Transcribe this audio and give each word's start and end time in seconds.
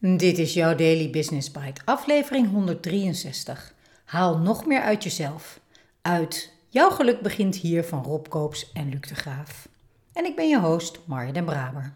Dit 0.00 0.38
is 0.38 0.54
jouw 0.54 0.74
Daily 0.74 1.10
Business 1.10 1.50
Bite, 1.50 1.80
aflevering 1.84 2.50
163. 2.50 3.74
Haal 4.04 4.38
nog 4.38 4.66
meer 4.66 4.80
uit 4.80 5.02
jezelf. 5.02 5.60
Uit 6.02 6.56
Jouw 6.70 6.90
geluk 6.90 7.20
begint 7.20 7.56
hier 7.56 7.84
van 7.84 8.02
Rob 8.02 8.26
Koops 8.28 8.72
en 8.72 8.88
Luc 8.88 9.00
de 9.00 9.14
Graaf. 9.14 9.68
En 10.12 10.24
ik 10.24 10.36
ben 10.36 10.48
je 10.48 10.58
host, 10.58 10.98
Marja 11.04 11.32
den 11.32 11.44
Braber. 11.44 11.92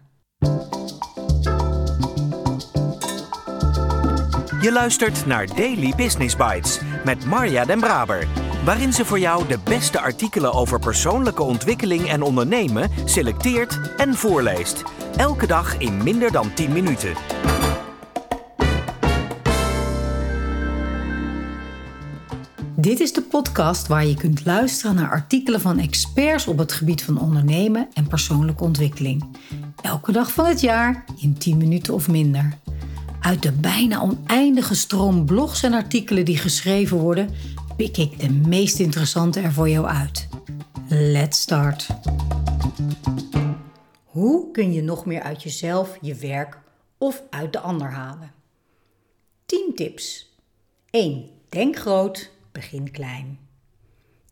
Je 4.61 4.73
luistert 4.73 5.27
naar 5.27 5.47
Daily 5.47 5.93
Business 5.97 6.37
Bites 6.37 6.81
met 7.05 7.25
Marja 7.25 7.65
den 7.65 7.81
Braber, 7.81 8.27
waarin 8.65 8.93
ze 8.93 9.05
voor 9.05 9.19
jou 9.19 9.47
de 9.49 9.59
beste 9.65 10.01
artikelen 10.01 10.53
over 10.53 10.79
persoonlijke 10.79 11.43
ontwikkeling 11.43 12.09
en 12.09 12.23
ondernemen 12.23 12.91
selecteert 13.05 13.95
en 13.97 14.15
voorleest. 14.15 14.83
Elke 15.17 15.47
dag 15.47 15.79
in 15.79 16.03
minder 16.03 16.33
dan 16.33 16.55
10 16.55 16.73
minuten. 16.73 17.15
Dit 22.83 23.01
is 23.01 23.13
de 23.13 23.23
podcast 23.23 23.87
waar 23.87 24.07
je 24.07 24.15
kunt 24.15 24.45
luisteren 24.45 24.95
naar 24.95 25.11
artikelen 25.11 25.61
van 25.61 25.79
experts 25.79 26.47
op 26.47 26.59
het 26.59 26.73
gebied 26.73 27.05
van 27.05 27.21
ondernemen 27.21 27.89
en 27.95 28.07
persoonlijke 28.07 28.65
ontwikkeling. 28.65 29.25
Elke 29.83 30.13
dag 30.13 30.33
van 30.33 30.47
het 30.47 30.61
jaar 30.61 31.05
in 31.17 31.39
10 31.39 31.57
minuten 31.57 31.95
of 31.95 32.09
minder. 32.09 32.59
Uit 33.21 33.43
de 33.43 33.53
bijna 33.53 34.01
oneindige 34.01 34.75
stroom 34.75 35.25
blogs 35.25 35.63
en 35.63 35.73
artikelen 35.73 36.25
die 36.25 36.37
geschreven 36.37 36.97
worden, 36.99 37.31
pik 37.77 37.97
ik 37.97 38.21
de 38.21 38.31
meest 38.31 38.79
interessante 38.79 39.41
er 39.41 39.53
voor 39.53 39.69
jou 39.69 39.87
uit. 39.87 40.29
Let's 40.89 41.41
start. 41.41 41.87
Hoe 44.05 44.51
kun 44.51 44.73
je 44.73 44.83
nog 44.83 45.07
meer 45.07 45.23
uit 45.23 45.43
jezelf, 45.43 45.99
je 46.01 46.15
werk 46.15 46.59
of 46.99 47.23
uit 47.31 47.53
de 47.53 47.61
ander 47.61 47.91
halen? 47.91 48.33
10 49.47 49.73
tips. 49.75 50.35
1. 50.91 51.25
Denk 51.49 51.77
groot, 51.77 52.31
begin 52.53 52.91
klein. 52.91 53.39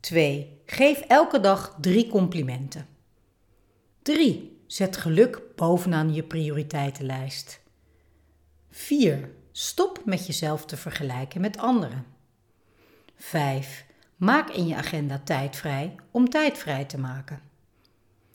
2. 0.00 0.60
Geef 0.66 1.00
elke 1.00 1.40
dag 1.40 1.76
drie 1.80 2.08
complimenten. 2.08 2.86
3. 4.02 4.62
Zet 4.66 4.96
geluk 4.96 5.42
bovenaan 5.56 6.14
je 6.14 6.22
prioriteitenlijst. 6.22 7.60
4. 8.70 9.30
Stop 9.52 10.04
met 10.04 10.26
jezelf 10.26 10.66
te 10.66 10.76
vergelijken 10.76 11.40
met 11.40 11.58
anderen. 11.58 12.06
5. 13.16 13.84
Maak 14.16 14.50
in 14.50 14.66
je 14.66 14.74
agenda 14.74 15.18
tijd 15.18 15.56
vrij 15.56 15.94
om 16.10 16.28
tijd 16.28 16.58
vrij 16.58 16.84
te 16.84 16.98
maken. 16.98 17.40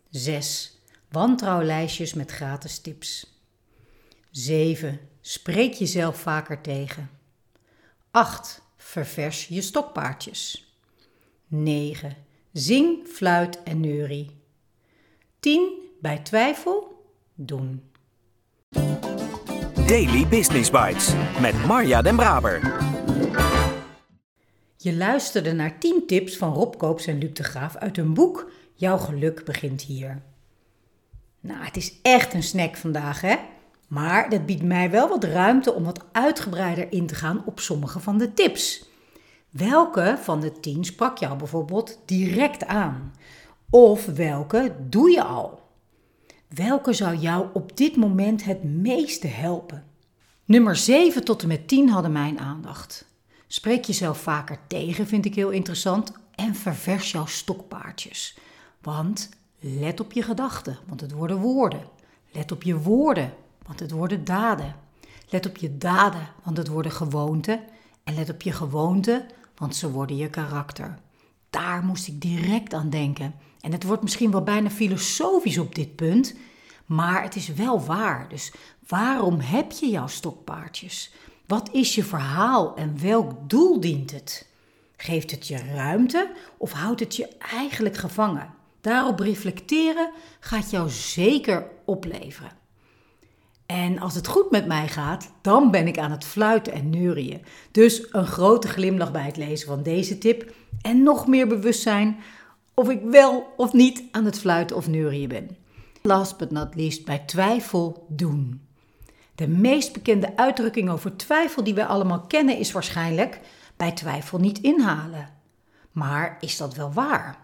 6. 0.10 0.80
Wantrouwlijstjes 1.10 2.14
met 2.14 2.32
gratis 2.32 2.80
tips. 2.80 3.40
7. 4.32 5.00
Spreek 5.22 5.74
jezelf 5.74 6.18
vaker 6.18 6.62
tegen. 6.62 7.10
8. 8.12 8.62
Ververs 8.86 9.48
je 9.48 9.62
stokpaardjes. 9.62 10.74
9. 11.48 12.16
Zing, 12.52 13.08
fluit 13.08 13.64
en 13.64 13.80
neurie. 13.80 14.32
10. 15.40 15.72
Bij 16.02 16.18
twijfel, 16.18 17.06
doen. 17.34 17.84
Daily 19.88 20.28
Business 20.28 20.72
Bites 20.72 21.14
met 21.42 21.66
Marja 21.66 22.02
den 22.02 22.16
Braber. 22.16 22.84
Je 24.78 24.94
luisterde 24.94 25.54
naar 25.54 25.80
10 25.80 26.04
tips 26.08 26.38
van 26.38 26.54
Rob 26.54 26.78
Koops 26.78 27.06
en 27.06 27.18
Luc 27.18 27.34
de 27.34 27.44
Graaf 27.44 27.76
uit 27.76 27.96
hun 27.96 28.14
boek 28.14 28.52
Jouw 28.74 28.98
geluk 28.98 29.46
begint 29.46 29.82
hier. 29.82 30.22
Nou, 31.40 31.64
het 31.64 31.78
is 31.78 32.00
echt 32.02 32.34
een 32.34 32.44
snack 32.44 32.78
vandaag, 32.78 33.22
hè? 33.22 33.36
Maar 33.96 34.30
dat 34.30 34.46
biedt 34.46 34.64
mij 34.64 34.90
wel 34.92 35.10
wat 35.10 35.24
ruimte 35.24 35.74
om 35.74 35.84
wat 35.84 36.04
uitgebreider 36.12 36.92
in 36.92 37.08
te 37.08 37.16
gaan 37.16 37.44
op 37.46 37.60
sommige 37.60 38.00
van 38.00 38.18
de 38.18 38.34
tips. 38.34 38.90
Welke 39.50 40.18
van 40.22 40.40
de 40.40 40.60
10 40.60 40.86
sprak 40.86 41.18
jou 41.18 41.38
bijvoorbeeld 41.38 42.00
direct 42.06 42.66
aan? 42.66 43.14
Of 43.70 44.06
welke 44.06 44.76
doe 44.90 45.12
je 45.12 45.24
al? 45.24 45.62
Welke 46.48 46.94
zou 46.94 47.16
jou 47.16 47.48
op 47.54 47.78
dit 47.78 47.96
moment 47.96 48.44
het 48.44 48.64
meeste 48.64 49.28
helpen? 49.28 49.84
Nummer 50.46 50.76
7 50.76 51.24
tot 51.24 51.42
en 51.42 51.48
met 51.48 51.68
10 51.68 51.90
hadden 51.90 52.12
mijn 52.12 52.40
aandacht. 52.40 53.06
Spreek 53.48 53.86
jezelf 53.86 54.18
vaker 54.18 54.58
tegen, 54.68 55.08
vind 55.08 55.26
ik 55.26 55.36
heel 55.36 55.50
interessant. 55.50 56.12
En 56.36 56.56
ververs 56.56 57.12
jouw 57.12 57.26
stokpaardjes. 57.26 58.38
Want 58.82 59.30
let 59.60 60.00
op 60.00 60.12
je 60.12 60.22
gedachten, 60.22 60.78
want 60.88 61.02
het 61.02 61.12
worden 61.12 61.38
woorden. 61.38 61.82
Let 62.32 62.52
op 62.52 62.64
je 62.64 62.78
woorden, 62.78 63.34
want 63.66 63.80
het 63.80 63.92
worden 63.92 64.26
daden. 64.26 64.76
Let 65.30 65.46
op 65.46 65.58
je 65.58 65.78
daden, 65.78 66.28
want 66.44 66.58
het 66.58 66.68
worden 66.68 66.92
gewoonten. 66.92 67.60
En 68.04 68.16
let 68.16 68.30
op 68.30 68.42
je 68.42 68.52
gewoonten, 68.52 69.26
want 69.56 69.76
ze 69.76 69.92
worden 69.92 70.18
je 70.18 70.30
karakter. 70.30 70.98
Daar 71.50 71.84
moest 71.84 72.08
ik 72.08 72.22
direct 72.22 72.74
aan 72.74 72.90
denken. 72.90 73.36
En 73.62 73.72
het 73.72 73.84
wordt 73.84 74.04
misschien 74.04 74.32
wel 74.32 74.44
bijna 74.44 74.70
filosofisch 74.70 75.58
op 75.58 75.76
dit 75.76 75.96
punt, 75.96 76.36
maar 76.86 77.24
het 77.24 77.36
is 77.36 77.48
wel 77.48 77.86
waar. 77.86 78.30
Dus 78.30 78.52
waarom 78.88 79.40
heb 79.40 79.72
je 79.72 79.90
jouw 79.90 80.08
stokpaardjes? 80.08 81.14
Wat 81.48 81.70
is 81.72 81.96
je 81.96 82.04
verhaal 82.04 82.76
en 82.76 83.02
welk 83.02 83.50
doel 83.50 83.80
dient 83.80 84.12
het? 84.12 84.48
Geeft 84.98 85.32
het 85.32 85.48
je 85.48 85.58
ruimte 85.58 86.32
of 86.58 86.72
houdt 86.72 87.00
het 87.00 87.16
je 87.16 87.28
eigenlijk 87.38 87.98
gevangen? 87.98 88.54
Daarop 88.82 89.20
reflecteren 89.20 90.12
gaat 90.40 90.70
jou 90.70 90.90
zeker 90.90 91.68
opleveren. 91.86 92.52
En 93.66 94.00
als 94.00 94.16
het 94.16 94.28
goed 94.28 94.52
met 94.52 94.66
mij 94.66 94.88
gaat, 94.88 95.32
dan 95.42 95.72
ben 95.72 95.88
ik 95.88 95.98
aan 95.98 96.12
het 96.12 96.26
fluiten 96.26 96.74
en 96.74 96.90
neurieën. 96.90 97.42
Dus 97.72 98.08
een 98.12 98.28
grote 98.28 98.68
glimlach 98.68 99.12
bij 99.12 99.26
het 99.26 99.38
lezen 99.38 99.68
van 99.68 99.84
deze 99.84 100.18
tip 100.18 100.54
en 100.82 101.04
nog 101.04 101.28
meer 101.28 101.48
bewustzijn 101.48 102.18
of 102.74 102.90
ik 102.90 103.02
wel 103.04 103.54
of 103.58 103.74
niet 103.74 104.04
aan 104.12 104.26
het 104.26 104.40
fluiten 104.40 104.76
of 104.76 104.88
neurieën 104.88 105.28
ben. 105.28 105.58
Last 106.02 106.38
but 106.38 106.52
not 106.52 106.76
least, 106.76 107.06
bij 107.06 107.20
twijfel 107.26 108.06
doen. 108.10 108.62
De 109.36 109.48
meest 109.48 109.94
bekende 109.94 110.38
uitdrukking 110.38 110.90
over 110.90 111.16
twijfel 111.16 111.64
die 111.64 111.74
wij 111.74 111.86
allemaal 111.86 112.22
kennen 112.22 112.58
is 112.58 112.72
waarschijnlijk 112.72 113.40
bij 113.78 113.92
twijfel 113.92 114.40
niet 114.40 114.60
inhalen. 114.60 115.30
Maar 115.92 116.38
is 116.40 116.58
dat 116.58 116.76
wel 116.76 116.94
waar? 116.94 117.38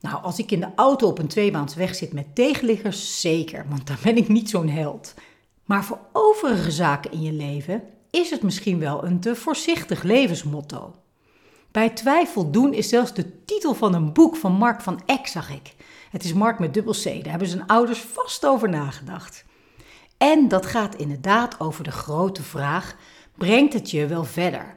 Nou, 0.00 0.22
als 0.22 0.38
ik 0.38 0.50
in 0.50 0.60
de 0.60 0.70
auto 0.76 1.08
op 1.08 1.18
een 1.18 1.28
tweebaansweg 1.28 1.94
zit 1.94 2.12
met 2.12 2.34
tegenliggers, 2.34 3.20
zeker, 3.20 3.66
want 3.68 3.86
dan 3.86 3.96
ben 4.02 4.16
ik 4.16 4.28
niet 4.28 4.50
zo'n 4.50 4.68
held. 4.68 5.14
Maar 5.68 5.84
voor 5.84 5.98
overige 6.12 6.70
zaken 6.70 7.12
in 7.12 7.22
je 7.22 7.32
leven 7.32 7.82
is 8.10 8.30
het 8.30 8.42
misschien 8.42 8.78
wel 8.78 9.04
een 9.04 9.20
te 9.20 9.36
voorzichtig 9.36 10.02
levensmotto. 10.02 10.94
Bij 11.70 11.90
twijfel 11.90 12.50
doen 12.50 12.72
is 12.74 12.88
zelfs 12.88 13.14
de 13.14 13.44
titel 13.44 13.74
van 13.74 13.94
een 13.94 14.12
boek 14.12 14.36
van 14.36 14.52
Mark 14.52 14.80
van 14.80 15.00
Eck, 15.06 15.26
zag 15.26 15.50
ik. 15.50 15.74
Het 16.10 16.24
is 16.24 16.32
Mark 16.32 16.58
met 16.58 16.74
dubbel 16.74 16.92
C, 16.92 17.04
daar 17.04 17.30
hebben 17.30 17.48
zijn 17.48 17.66
ouders 17.66 18.00
vast 18.00 18.46
over 18.46 18.68
nagedacht. 18.68 19.44
En 20.18 20.48
dat 20.48 20.66
gaat 20.66 20.94
inderdaad 20.94 21.60
over 21.60 21.84
de 21.84 21.90
grote 21.90 22.42
vraag: 22.42 22.96
brengt 23.34 23.72
het 23.72 23.90
je 23.90 24.06
wel 24.06 24.24
verder? 24.24 24.76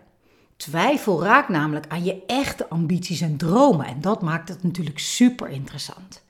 Twijfel 0.55 1.23
raakt 1.23 1.49
namelijk 1.49 1.85
aan 1.87 2.03
je 2.03 2.23
echte 2.25 2.69
ambities 2.69 3.21
en 3.21 3.37
dromen 3.37 3.85
en 3.85 4.01
dat 4.01 4.21
maakt 4.21 4.49
het 4.49 4.63
natuurlijk 4.63 4.99
super 4.99 5.49
interessant. 5.49 6.23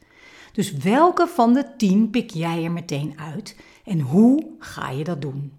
Dus 0.52 0.74
welke 0.74 1.28
van 1.28 1.54
de 1.54 1.66
tien 1.78 2.10
pik 2.10 2.30
jij 2.30 2.64
er 2.64 2.72
meteen 2.72 3.20
uit 3.20 3.56
en 3.84 4.00
hoe 4.00 4.46
ga 4.60 4.90
je 4.90 5.04
dat 5.04 5.22
doen? 5.22 5.54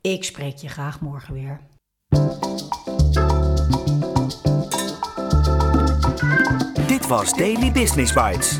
Ik 0.00 0.24
spreek 0.24 0.56
je 0.56 0.68
graag 0.68 1.00
morgen 1.00 1.34
weer. 1.34 1.60
Dit 6.86 7.06
was 7.06 7.32
Daily 7.36 7.72
Business 7.72 8.12
Bites. 8.12 8.58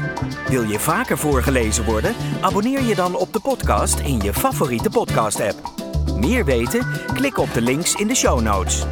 Wil 0.49 0.63
je 0.63 0.79
vaker 0.79 1.19
voorgelezen 1.19 1.85
worden? 1.85 2.15
Abonneer 2.41 2.83
je 2.83 2.95
dan 2.95 3.17
op 3.17 3.33
de 3.33 3.41
podcast 3.41 3.99
in 3.99 4.21
je 4.21 4.33
favoriete 4.33 4.91
podcast-app. 4.91 5.73
Meer 6.17 6.45
weten? 6.45 6.87
Klik 7.15 7.39
op 7.39 7.53
de 7.53 7.61
links 7.61 7.95
in 7.95 8.07
de 8.07 8.15
show 8.15 8.41
notes. 8.41 8.85